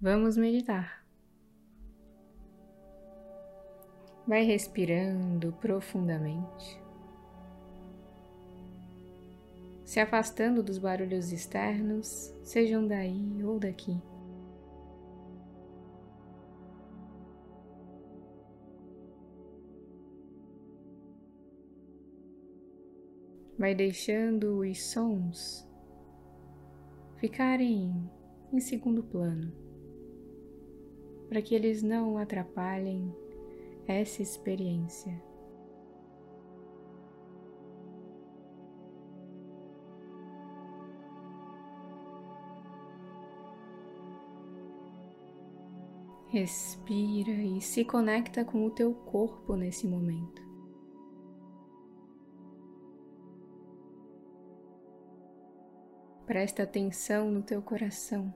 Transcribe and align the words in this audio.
Vamos 0.00 0.36
meditar. 0.36 1.04
Vai 4.28 4.44
respirando 4.44 5.52
profundamente, 5.54 6.80
se 9.84 9.98
afastando 9.98 10.62
dos 10.62 10.78
barulhos 10.78 11.32
externos, 11.32 12.32
sejam 12.44 12.86
daí 12.86 13.42
ou 13.42 13.58
daqui. 13.58 14.00
Vai 23.58 23.74
deixando 23.74 24.60
os 24.60 24.80
sons 24.80 25.68
ficarem 27.16 28.08
em 28.52 28.60
segundo 28.60 29.02
plano, 29.02 29.67
para 31.28 31.42
que 31.42 31.54
eles 31.54 31.82
não 31.82 32.16
atrapalhem 32.16 33.14
essa 33.86 34.22
experiência. 34.22 35.22
Respira 46.28 47.30
e 47.30 47.60
se 47.60 47.84
conecta 47.84 48.44
com 48.44 48.66
o 48.66 48.70
teu 48.70 48.92
corpo 48.92 49.56
nesse 49.56 49.86
momento. 49.86 50.46
Presta 56.26 56.64
atenção 56.64 57.30
no 57.30 57.42
teu 57.42 57.62
coração. 57.62 58.34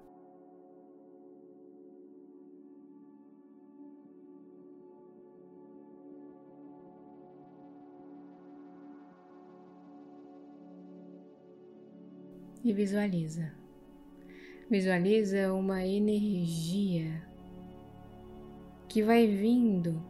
Visualiza. 12.73 13.53
Visualiza 14.71 15.53
uma 15.53 15.85
energia 15.85 17.23
que 18.89 19.03
vai 19.03 19.27
vindo 19.27 20.03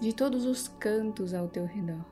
de 0.00 0.12
todos 0.12 0.44
os 0.44 0.68
cantos 0.68 1.32
ao 1.32 1.48
teu 1.48 1.64
redor. 1.64 2.04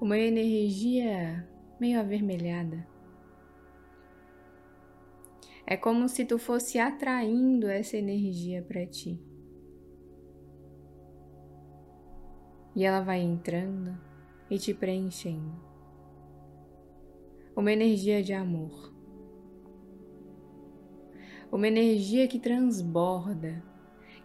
Uma 0.00 0.18
energia 0.18 1.48
meio 1.80 1.98
avermelhada. 1.98 2.86
É 5.66 5.76
como 5.76 6.08
se 6.08 6.24
tu 6.24 6.38
fosse 6.38 6.78
atraindo 6.78 7.68
essa 7.68 7.96
energia 7.96 8.62
para 8.62 8.86
ti. 8.86 9.18
E 12.76 12.84
ela 12.84 13.00
vai 13.00 13.20
entrando 13.20 13.98
e 14.50 14.58
te 14.58 14.74
preenchendo. 14.74 15.71
Uma 17.54 17.72
energia 17.72 18.22
de 18.22 18.32
amor. 18.32 18.92
Uma 21.50 21.68
energia 21.68 22.26
que 22.26 22.38
transborda, 22.38 23.62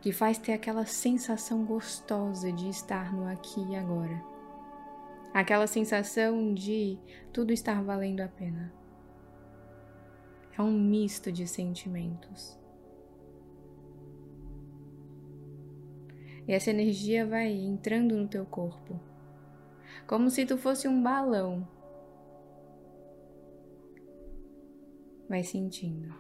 que 0.02 0.12
faz 0.12 0.38
ter 0.38 0.54
aquela 0.54 0.86
sensação 0.86 1.66
gostosa 1.66 2.52
de 2.52 2.70
estar 2.70 3.14
no 3.14 3.28
aqui 3.28 3.62
e 3.70 3.76
agora 3.76 4.38
aquela 5.40 5.68
sensação 5.68 6.52
de 6.52 6.98
tudo 7.32 7.54
estar 7.54 7.84
valendo 7.84 8.22
a 8.22 8.28
pena. 8.28 8.74
É 10.58 10.62
um 10.64 10.72
misto 10.72 11.32
de 11.32 11.48
sentimentos. 11.48 12.60
E 16.48 16.54
essa 16.54 16.72
energia 16.72 17.24
vai 17.24 17.52
entrando 17.52 18.16
no 18.16 18.28
teu 18.28 18.46
corpo, 18.46 19.00
como 20.08 20.32
se 20.32 20.44
tu 20.44 20.58
fosse 20.58 20.88
um 20.88 21.04
balão. 21.04 21.68
Vai 25.30 25.44
sentindo. 25.44 26.14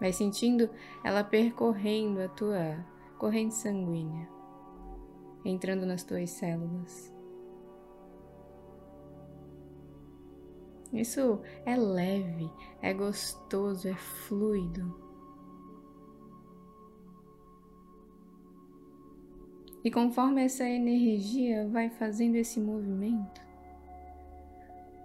Vai 0.00 0.12
sentindo 0.12 0.70
ela 1.04 1.24
percorrendo 1.24 2.20
a 2.20 2.28
tua 2.28 2.84
corrente 3.18 3.54
sanguínea, 3.54 4.28
entrando 5.44 5.86
nas 5.86 6.04
tuas 6.04 6.30
células. 6.30 7.14
Isso 10.92 11.40
é 11.64 11.76
leve, 11.76 12.50
é 12.80 12.92
gostoso, 12.92 13.88
é 13.88 13.94
fluido. 13.94 15.06
E 19.84 19.90
conforme 19.90 20.44
essa 20.44 20.68
energia 20.68 21.68
vai 21.68 21.90
fazendo 21.90 22.36
esse 22.36 22.60
movimento, 22.60 23.40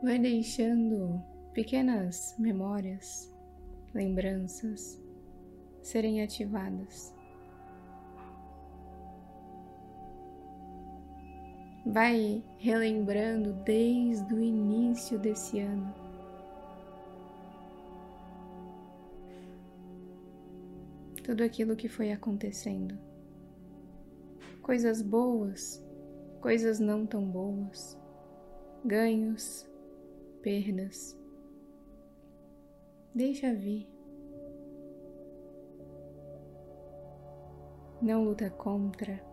vai 0.01 0.17
deixando 0.17 1.21
pequenas 1.53 2.33
memórias, 2.39 3.29
lembranças 3.93 5.01
serem 5.81 6.21
ativadas. 6.21 7.13
Vai 11.85 12.43
relembrando 12.57 13.53
desde 13.65 14.33
o 14.33 14.39
início 14.39 15.17
desse 15.19 15.59
ano. 15.59 15.93
Tudo 21.23 21.43
aquilo 21.43 21.75
que 21.75 21.89
foi 21.89 22.11
acontecendo. 22.11 22.97
Coisas 24.61 25.01
boas, 25.01 25.83
coisas 26.39 26.79
não 26.79 27.05
tão 27.05 27.25
boas, 27.25 27.97
ganhos, 28.85 29.67
perdas. 30.41 31.20
Deixa 33.13 33.53
vir. 33.53 33.87
Não 38.01 38.23
luta 38.23 38.49
contra 38.49 39.31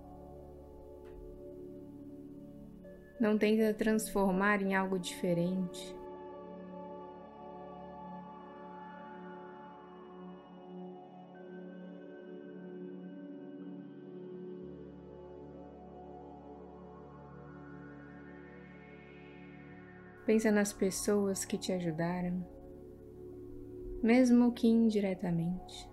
Não 3.20 3.36
tenta 3.36 3.74
transformar 3.74 4.62
em 4.62 4.76
algo 4.76 4.96
diferente. 4.96 5.96
Pensa 20.24 20.52
nas 20.52 20.72
pessoas 20.72 21.44
que 21.44 21.58
te 21.58 21.72
ajudaram, 21.72 22.46
mesmo 24.02 24.52
que 24.52 24.68
indiretamente. 24.68 25.88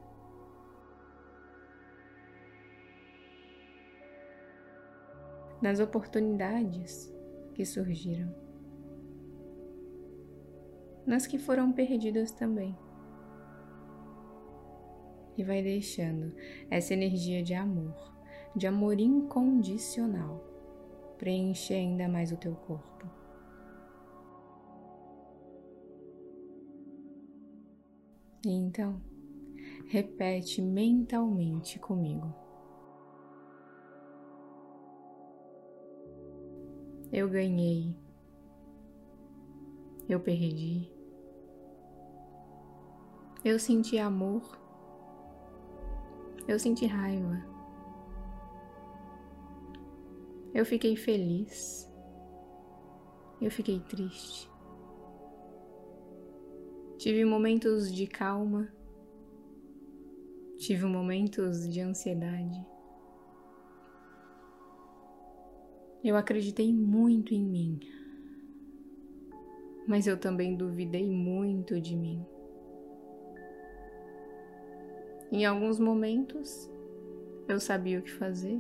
Nas 5.62 5.80
oportunidades 5.80 7.12
que 7.54 7.66
surgiram, 7.66 8.34
nas 11.06 11.26
que 11.26 11.38
foram 11.38 11.72
perdidas 11.72 12.32
também. 12.32 12.78
E 15.38 15.44
vai 15.44 15.62
deixando 15.62 16.34
essa 16.70 16.94
energia 16.94 17.44
de 17.44 17.54
amor, 17.54 17.96
de 18.56 18.68
amor 18.68 19.00
incondicional, 19.00 20.44
preencher 21.18 21.76
ainda 21.76 22.08
mais 22.08 22.32
o 22.32 22.38
teu 22.38 22.56
corpo. 22.56 23.25
E 28.46 28.48
então, 28.48 29.02
repete 29.88 30.62
mentalmente 30.62 31.80
comigo. 31.80 32.32
Eu 37.12 37.28
ganhei. 37.28 37.98
Eu 40.08 40.20
perdi. 40.20 40.92
Eu 43.44 43.58
senti 43.58 43.98
amor. 43.98 44.44
Eu 46.48 46.60
senti 46.60 46.86
raiva. 46.86 47.44
Eu 50.54 50.64
fiquei 50.68 50.96
feliz. 50.96 51.92
Eu 53.42 53.50
fiquei 53.50 53.80
triste. 53.80 54.55
Tive 57.06 57.24
momentos 57.24 57.94
de 57.94 58.08
calma. 58.08 58.68
Tive 60.58 60.88
momentos 60.88 61.70
de 61.70 61.80
ansiedade. 61.80 62.66
Eu 66.04 66.18
acreditei 66.18 66.74
muito 66.74 67.32
em 67.32 67.44
mim, 67.44 67.80
mas 69.88 70.08
eu 70.08 70.18
também 70.18 70.56
duvidei 70.56 71.08
muito 71.08 71.80
de 71.80 71.96
mim. 71.96 72.26
Em 75.32 75.46
alguns 75.46 75.80
momentos 75.80 76.68
eu 77.48 77.60
sabia 77.60 78.00
o 78.00 78.02
que 78.02 78.14
fazer, 78.14 78.60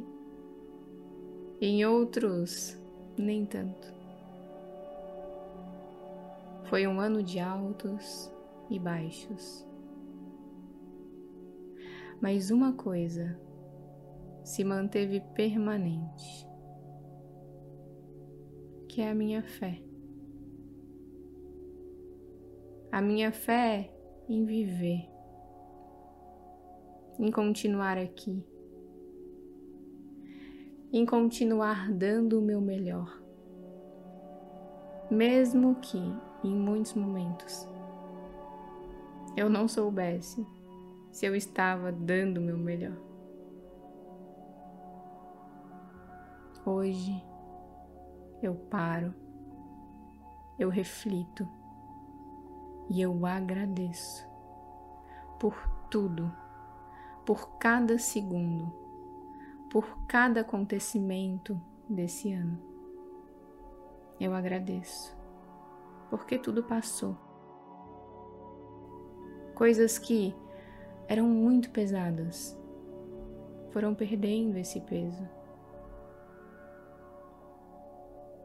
em 1.59 1.83
outros, 1.83 2.79
nem 3.17 3.43
tanto. 3.43 3.91
Foi 6.65 6.85
um 6.85 6.99
ano 6.99 7.23
de 7.23 7.39
altos 7.39 8.34
e 8.69 8.79
baixos. 8.79 9.65
Mas 12.21 12.49
uma 12.49 12.73
coisa 12.73 13.39
se 14.43 14.63
manteve 14.63 15.21
permanente, 15.33 16.47
que 18.87 19.01
é 19.01 19.09
a 19.09 19.15
minha 19.15 19.43
fé. 19.43 19.81
A 22.91 23.01
minha 23.01 23.31
fé 23.31 23.91
em 24.29 24.45
viver, 24.45 25.09
em 27.19 27.29
continuar 27.31 27.97
aqui, 27.97 28.43
em 30.93 31.05
continuar 31.05 31.91
dando 31.91 32.39
o 32.39 32.41
meu 32.41 32.61
melhor, 32.61 33.21
mesmo 35.11 35.75
que 35.75 35.99
em 36.43 36.55
muitos 36.55 36.93
momentos 36.93 37.74
eu 39.35 39.49
não 39.49 39.67
soubesse 39.67 40.45
se 41.11 41.25
eu 41.25 41.35
estava 41.35 41.91
dando 41.91 42.37
o 42.37 42.41
meu 42.41 42.57
melhor. 42.57 42.97
Hoje 46.65 47.23
eu 48.41 48.55
paro, 48.55 49.13
eu 50.57 50.69
reflito 50.69 51.47
e 52.89 53.01
eu 53.01 53.25
agradeço 53.25 54.27
por 55.39 55.55
tudo, 55.89 56.31
por 57.25 57.57
cada 57.57 57.99
segundo, 57.99 58.71
por 59.69 60.05
cada 60.07 60.41
acontecimento 60.41 61.59
desse 61.89 62.31
ano. 62.33 62.57
Eu 64.19 64.33
agradeço 64.33 65.15
porque 66.09 66.37
tudo 66.37 66.63
passou. 66.63 67.24
Coisas 69.55 69.97
que 69.97 70.35
eram 71.07 71.27
muito 71.27 71.69
pesadas 71.69 72.59
foram 73.71 73.95
perdendo 73.95 74.57
esse 74.57 74.81
peso. 74.81 75.25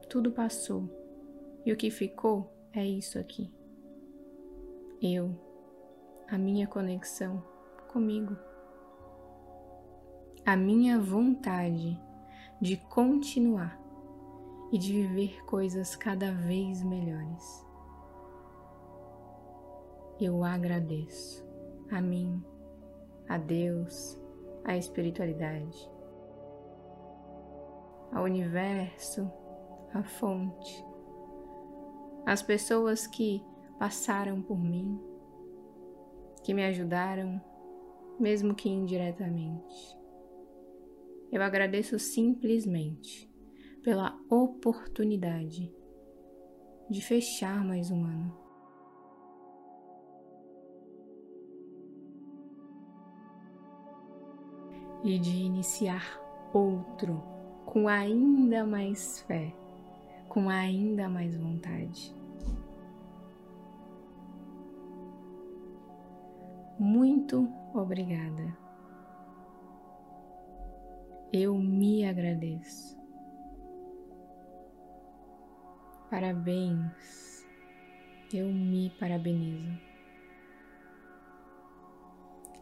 Tudo 0.09 0.31
passou 0.31 0.89
e 1.67 1.73
o 1.73 1.77
que 1.77 1.91
ficou 1.91 2.53
é 2.73 2.87
isso 2.87 3.19
aqui. 3.19 3.53
Eu, 5.03 5.35
a 6.29 6.39
minha 6.39 6.69
conexão 6.69 7.43
comigo, 7.93 8.37
a 10.47 10.57
minha 10.57 10.97
vontade 10.97 12.01
de 12.61 12.77
continuar 12.77 13.81
e 14.71 14.79
de 14.79 14.93
viver 14.93 15.45
coisas 15.45 15.97
cada 15.97 16.31
vez 16.31 16.85
melhores. 16.85 17.70
Eu 20.21 20.45
agradeço 20.45 21.43
a 21.91 21.99
mim, 21.99 22.45
a 23.27 23.39
Deus, 23.39 24.21
a 24.65 24.77
espiritualidade, 24.77 25.91
ao 28.13 28.25
universo, 28.25 29.31
a 29.95 30.03
fonte, 30.03 30.85
as 32.27 32.43
pessoas 32.43 33.07
que 33.07 33.43
passaram 33.79 34.43
por 34.43 34.59
mim, 34.63 35.01
que 36.45 36.53
me 36.53 36.67
ajudaram, 36.67 37.41
mesmo 38.19 38.55
que 38.55 38.69
indiretamente. 38.69 39.97
Eu 41.33 41.43
agradeço 41.43 41.99
simplesmente 41.99 43.27
pela 43.83 44.21
oportunidade 44.29 45.75
de 46.91 47.01
fechar 47.01 47.65
mais 47.65 47.91
um 47.91 48.05
ano. 48.05 48.40
E 55.03 55.19
de 55.19 55.31
iniciar 55.31 56.21
outro 56.53 57.23
com 57.65 57.89
ainda 57.89 58.67
mais 58.67 59.21
fé, 59.21 59.55
com 60.29 60.51
ainda 60.51 61.09
mais 61.09 61.37
vontade. 61.37 62.15
Muito 66.79 67.49
obrigada. 67.75 68.57
Eu 71.33 71.57
me 71.57 72.05
agradeço. 72.05 72.99
Parabéns. 76.11 77.47
Eu 78.33 78.49
me 78.49 78.91
parabenizo. 78.99 79.79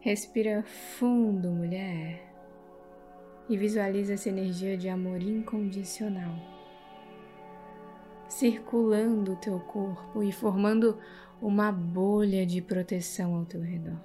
Respira 0.00 0.62
fundo, 0.62 1.50
mulher, 1.50 2.27
e 3.48 3.56
visualiza 3.56 4.14
essa 4.14 4.28
energia 4.28 4.76
de 4.76 4.88
amor 4.88 5.22
incondicional 5.22 6.58
circulando 8.28 9.32
o 9.32 9.36
teu 9.36 9.58
corpo 9.58 10.22
e 10.22 10.30
formando 10.30 10.98
uma 11.40 11.72
bolha 11.72 12.44
de 12.44 12.60
proteção 12.60 13.34
ao 13.34 13.46
teu 13.46 13.60
redor. 13.60 13.98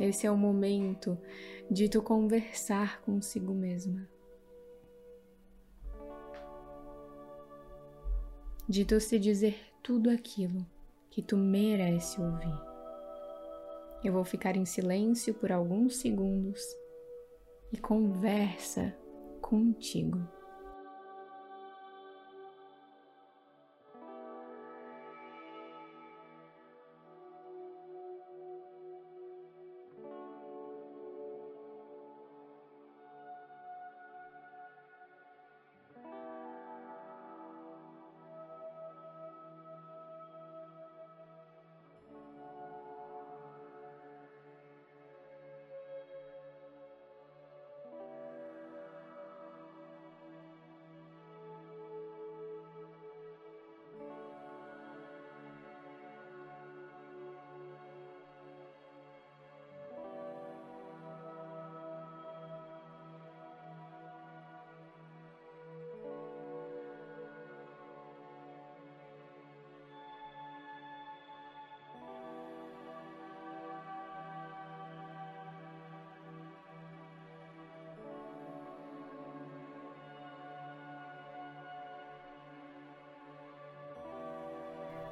Esse 0.00 0.26
é 0.26 0.30
o 0.30 0.36
momento 0.36 1.18
de 1.68 1.88
tu 1.88 2.00
conversar 2.00 3.00
consigo 3.02 3.52
mesma. 3.52 4.08
De 8.68 8.84
tu 8.84 9.00
se 9.00 9.18
dizer 9.18 9.58
tudo 9.82 10.08
aquilo 10.08 10.64
que 11.10 11.20
tu 11.20 11.36
merece 11.36 12.20
ouvir. 12.20 12.67
Eu 14.02 14.12
vou 14.12 14.24
ficar 14.24 14.56
em 14.56 14.64
silêncio 14.64 15.34
por 15.34 15.50
alguns 15.50 15.96
segundos 15.96 16.62
e 17.72 17.76
conversa 17.76 18.94
contigo. 19.40 20.37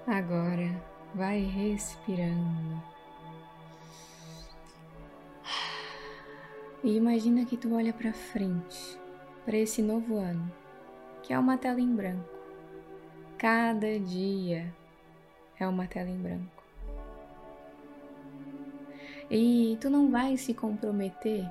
Agora 0.06 0.70
vai 1.14 1.40
respirando. 1.40 2.80
E 6.84 6.96
imagina 6.96 7.44
que 7.44 7.56
tu 7.56 7.74
olha 7.74 7.92
para 7.92 8.12
frente, 8.12 8.96
para 9.44 9.56
esse 9.56 9.82
novo 9.82 10.16
ano, 10.16 10.52
que 11.22 11.32
é 11.32 11.38
uma 11.38 11.58
tela 11.58 11.80
em 11.80 11.92
branco. 11.92 12.28
Cada 13.36 13.98
dia 13.98 14.72
é 15.58 15.66
uma 15.66 15.88
tela 15.88 16.08
em 16.08 16.18
branco. 16.18 16.62
E 19.28 19.76
tu 19.80 19.90
não 19.90 20.08
vai 20.08 20.36
se 20.36 20.54
comprometer 20.54 21.44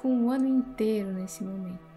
com 0.00 0.24
o 0.24 0.30
ano 0.30 0.48
inteiro 0.48 1.12
nesse 1.12 1.44
momento. 1.44 1.92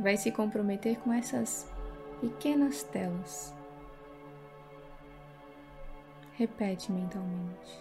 vai 0.00 0.16
se 0.16 0.32
comprometer 0.32 0.98
com 1.00 1.12
essas 1.12 1.70
pequenas 2.20 2.82
telas. 2.82 3.54
Repete 6.34 6.90
mentalmente. 6.92 7.80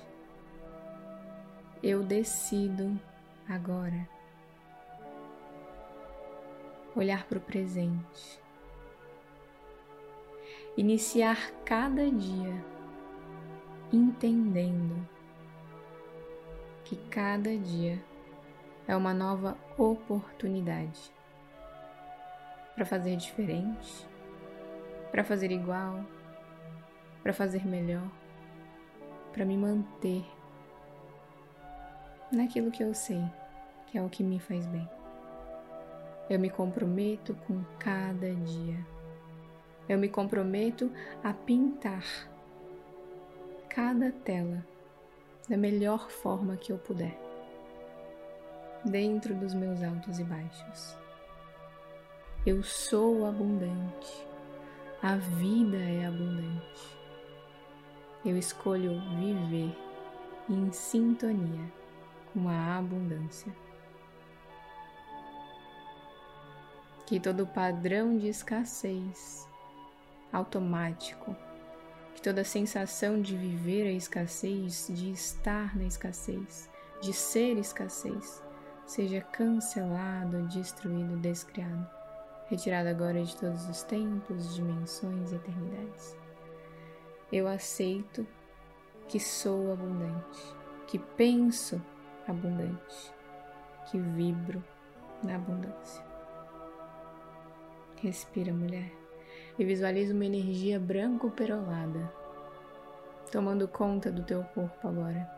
Eu 1.82 2.04
decido 2.04 3.00
agora 3.48 4.08
olhar 6.96 7.26
para 7.26 7.38
o 7.38 7.42
presente, 7.42 8.42
iniciar 10.76 11.52
cada 11.64 12.10
dia 12.10 12.80
entendendo 13.92 15.08
que 16.84 16.96
cada 16.96 17.56
dia 17.58 18.04
é 18.88 18.96
uma 18.96 19.14
nova 19.14 19.58
oportunidade 19.78 21.12
para 22.76 22.86
fazer 22.86 23.16
diferente, 23.16 24.08
para 25.12 25.24
fazer 25.24 25.52
igual, 25.52 26.04
para 27.24 27.34
fazer 27.34 27.66
melhor, 27.66 28.10
para 29.34 29.46
me 29.46 29.58
manter 29.58 30.26
naquilo 32.32 32.72
que 32.72 32.84
eu 32.84 32.94
sei 32.94 33.24
que 33.90 33.98
é 33.98 34.02
o 34.02 34.10
que 34.10 34.24
me 34.24 34.40
faz 34.40 34.66
bem. 34.68 34.88
Eu 36.30 36.40
me 36.40 36.50
comprometo 36.50 37.34
com 37.48 37.64
cada 37.80 38.34
dia. 38.36 38.86
Eu 39.88 39.98
me 39.98 40.08
comprometo 40.08 40.92
a 41.24 41.34
pintar 41.34 42.06
cada 43.68 44.12
tela 44.12 44.64
da 45.48 45.58
melhor 45.58 46.12
forma 46.12 46.56
que 46.58 46.72
eu 46.72 46.78
puder, 46.78 47.18
dentro 48.86 49.34
dos 49.34 49.56
meus 49.56 49.82
altos 49.82 50.20
e 50.20 50.24
baixos. 50.24 50.96
Eu 52.46 52.62
sou 52.62 53.26
abundante, 53.26 54.28
a 55.02 55.16
vida 55.16 55.78
é 55.78 56.06
abundante. 56.06 56.98
Eu 58.26 58.38
escolho 58.38 59.00
viver 59.18 59.78
em 60.50 60.72
sintonia 60.72 61.72
com 62.34 62.48
a 62.50 62.78
abundância. 62.78 63.54
Que 67.06 67.20
todo 67.20 67.48
padrão 67.48 68.18
de 68.18 68.28
escassez 68.28 69.48
automático 70.32 71.36
que 72.20 72.24
toda 72.24 72.44
sensação 72.44 73.22
de 73.22 73.38
viver 73.38 73.88
a 73.88 73.92
escassez, 73.94 74.88
de 74.90 75.10
estar 75.10 75.74
na 75.78 75.86
escassez, 75.86 76.70
de 77.02 77.14
ser 77.14 77.58
escassez, 77.58 78.44
seja 78.86 79.22
cancelado, 79.22 80.46
destruído, 80.50 81.16
descriado, 81.16 81.88
retirado 82.50 82.90
agora 82.90 83.24
de 83.24 83.36
todos 83.38 83.68
os 83.70 83.84
tempos, 83.84 84.56
dimensões 84.56 85.32
e 85.32 85.36
eternidades. 85.36 86.18
Eu 87.32 87.48
aceito 87.48 88.26
que 89.08 89.20
sou 89.20 89.72
abundante, 89.72 90.56
que 90.88 90.98
penso 90.98 91.82
abundante, 92.28 93.14
que 93.90 94.00
vibro 94.00 94.64
na 95.24 95.36
abundância. 95.36 96.04
Respira, 98.02 98.52
mulher 98.52 98.92
e 99.58 99.66
visualiza 99.66 100.14
uma 100.14 100.26
energia 100.26 100.80
branco-perolada 100.80 102.12
tomando 103.30 103.68
conta 103.68 104.12
do 104.12 104.24
teu 104.24 104.44
corpo 104.44 104.88
agora. 104.88 105.30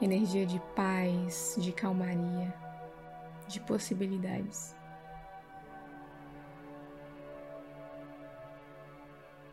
Energia 0.00 0.46
de 0.46 0.60
paz, 0.74 1.56
de 1.58 1.72
calmaria, 1.72 2.54
de 3.46 3.60
possibilidades. 3.60 4.74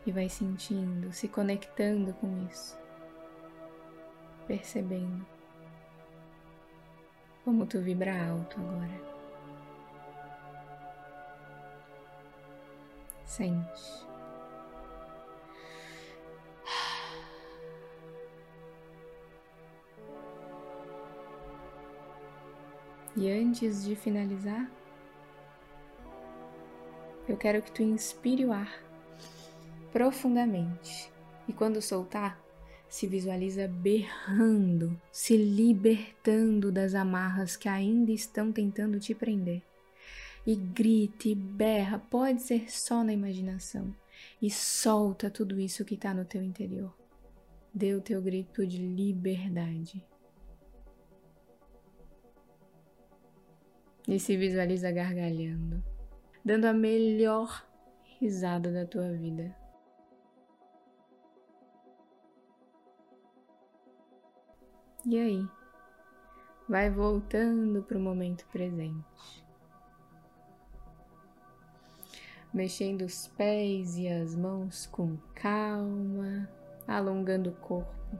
E 0.04 0.10
vai 0.10 0.28
sentindo, 0.28 1.12
se 1.12 1.28
conectando 1.28 2.12
com 2.14 2.46
isso, 2.50 2.76
percebendo 4.46 5.24
como 7.44 7.66
tu 7.66 7.80
vibra 7.80 8.12
alto 8.28 8.60
agora. 8.60 9.12
Sente. 13.24 14.06
E 23.14 23.30
antes 23.30 23.84
de 23.84 23.94
finalizar, 23.94 24.70
eu 27.28 27.36
quero 27.36 27.62
que 27.62 27.70
tu 27.70 27.82
inspire 27.82 28.44
o 28.46 28.52
ar 28.52 28.91
profundamente 29.92 31.12
e 31.46 31.52
quando 31.52 31.82
soltar, 31.82 32.40
se 32.88 33.06
visualiza 33.06 33.66
berrando, 33.68 35.00
se 35.10 35.36
libertando 35.36 36.70
das 36.70 36.94
amarras 36.94 37.56
que 37.56 37.68
ainda 37.68 38.12
estão 38.12 38.52
tentando 38.52 39.00
te 39.00 39.14
prender 39.14 39.62
e 40.46 40.54
grita 40.54 41.28
e 41.28 41.34
berra, 41.34 41.98
pode 41.98 42.42
ser 42.42 42.70
só 42.70 43.04
na 43.04 43.12
imaginação, 43.12 43.94
e 44.40 44.50
solta 44.50 45.30
tudo 45.30 45.60
isso 45.60 45.84
que 45.84 45.94
está 45.94 46.12
no 46.12 46.24
teu 46.24 46.42
interior. 46.42 46.92
Dê 47.72 47.94
o 47.94 48.00
teu 48.00 48.20
grito 48.20 48.66
de 48.66 48.78
liberdade. 48.78 50.04
E 54.06 54.18
se 54.18 54.36
visualiza 54.36 54.90
gargalhando, 54.90 55.82
dando 56.44 56.66
a 56.66 56.72
melhor 56.72 57.66
risada 58.18 58.70
da 58.70 58.84
tua 58.84 59.12
vida. 59.12 59.61
E 65.12 65.18
aí? 65.18 65.46
Vai 66.66 66.88
voltando 66.88 67.82
para 67.82 67.98
o 67.98 68.00
momento 68.00 68.46
presente. 68.50 69.44
mexendo 72.50 73.02
os 73.02 73.28
pés 73.28 73.98
e 73.98 74.08
as 74.08 74.34
mãos 74.34 74.86
com 74.86 75.18
calma, 75.34 76.48
alongando 76.88 77.50
o 77.50 77.54
corpo. 77.54 78.18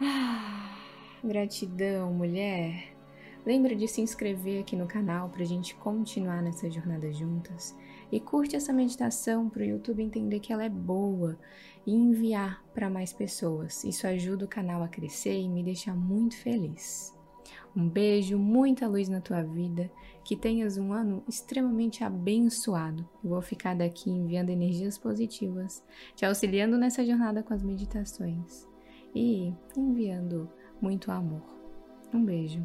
Ah, 0.00 0.78
gratidão, 1.24 2.12
mulher. 2.12 2.94
Lembra 3.44 3.74
de 3.74 3.88
se 3.88 4.00
inscrever 4.00 4.60
aqui 4.60 4.76
no 4.76 4.86
canal 4.86 5.28
para 5.28 5.42
a 5.42 5.46
gente 5.46 5.74
continuar 5.74 6.40
nessa 6.40 6.70
jornada 6.70 7.12
juntas 7.12 7.74
e 8.12 8.20
curte 8.20 8.54
essa 8.54 8.74
meditação 8.74 9.48
para 9.48 9.62
o 9.62 9.66
YouTube 9.66 10.02
entender 10.02 10.38
que 10.38 10.52
ela 10.52 10.62
é 10.62 10.68
boa 10.68 11.38
e 11.86 11.92
enviar 11.94 12.62
para 12.74 12.90
mais 12.90 13.10
pessoas. 13.10 13.82
Isso 13.84 14.06
ajuda 14.06 14.44
o 14.44 14.48
canal 14.48 14.82
a 14.82 14.88
crescer 14.88 15.40
e 15.40 15.48
me 15.48 15.64
deixa 15.64 15.94
muito 15.94 16.36
feliz. 16.36 17.16
Um 17.74 17.88
beijo, 17.88 18.38
muita 18.38 18.86
luz 18.86 19.08
na 19.08 19.22
tua 19.22 19.42
vida, 19.42 19.90
que 20.22 20.36
tenhas 20.36 20.76
um 20.76 20.92
ano 20.92 21.24
extremamente 21.26 22.04
abençoado. 22.04 23.08
Eu 23.24 23.30
vou 23.30 23.40
ficar 23.40 23.74
daqui 23.74 24.10
enviando 24.10 24.50
energias 24.50 24.98
positivas, 24.98 25.82
te 26.14 26.26
auxiliando 26.26 26.76
nessa 26.76 27.04
jornada 27.04 27.42
com 27.42 27.54
as 27.54 27.62
meditações 27.62 28.68
e 29.14 29.54
enviando 29.74 30.50
muito 30.82 31.10
amor. 31.10 31.42
Um 32.12 32.22
beijo 32.22 32.64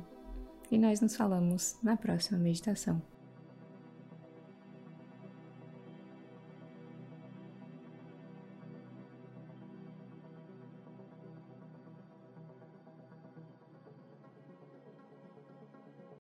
e 0.70 0.78
nós 0.78 1.00
nos 1.00 1.16
falamos 1.16 1.78
na 1.82 1.96
próxima 1.96 2.38
meditação. 2.38 3.02